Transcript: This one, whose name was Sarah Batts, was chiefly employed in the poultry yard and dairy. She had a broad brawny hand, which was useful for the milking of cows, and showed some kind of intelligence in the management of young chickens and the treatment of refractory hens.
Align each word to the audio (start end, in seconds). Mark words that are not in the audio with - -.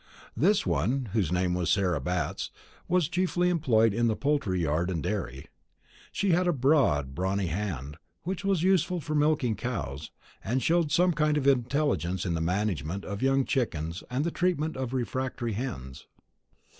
This 0.35 0.65
one, 0.65 1.09
whose 1.13 1.31
name 1.31 1.53
was 1.53 1.69
Sarah 1.69 2.01
Batts, 2.01 2.49
was 2.87 3.07
chiefly 3.07 3.49
employed 3.49 3.93
in 3.93 4.07
the 4.07 4.15
poultry 4.15 4.59
yard 4.63 4.89
and 4.89 5.03
dairy. 5.03 5.45
She 6.11 6.31
had 6.31 6.47
a 6.47 6.53
broad 6.53 7.13
brawny 7.13 7.45
hand, 7.45 7.97
which 8.23 8.43
was 8.43 8.63
useful 8.63 8.99
for 8.99 9.13
the 9.13 9.19
milking 9.19 9.51
of 9.51 9.57
cows, 9.59 10.09
and 10.43 10.63
showed 10.63 10.91
some 10.91 11.13
kind 11.13 11.37
of 11.37 11.45
intelligence 11.45 12.25
in 12.25 12.33
the 12.33 12.41
management 12.41 13.05
of 13.05 13.21
young 13.21 13.45
chickens 13.45 14.03
and 14.09 14.23
the 14.25 14.31
treatment 14.31 14.75
of 14.75 14.91
refractory 14.91 15.53
hens. 15.53 16.07